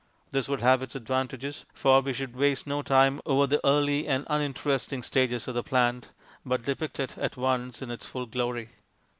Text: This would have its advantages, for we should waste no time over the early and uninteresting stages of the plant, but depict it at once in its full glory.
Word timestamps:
This 0.31 0.49
would 0.49 0.61
have 0.61 0.81
its 0.81 0.95
advantages, 0.95 1.67
for 1.75 2.01
we 2.01 2.11
should 2.13 2.35
waste 2.35 2.65
no 2.65 2.81
time 2.81 3.21
over 3.23 3.45
the 3.45 3.63
early 3.63 4.07
and 4.07 4.25
uninteresting 4.31 5.03
stages 5.03 5.47
of 5.47 5.53
the 5.53 5.61
plant, 5.61 6.09
but 6.43 6.65
depict 6.65 6.99
it 6.99 7.15
at 7.19 7.37
once 7.37 7.83
in 7.83 7.91
its 7.91 8.07
full 8.07 8.25
glory. 8.25 8.69